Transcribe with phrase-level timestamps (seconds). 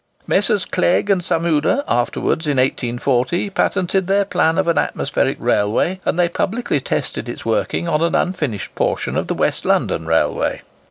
[0.25, 0.65] Messrs.
[0.65, 6.27] Clegg and Samuda afterwards, in 1840, patented their plan of an atmospheric railway; and they
[6.27, 10.63] publicly tested its working on an unfinished portion of the West London Railway.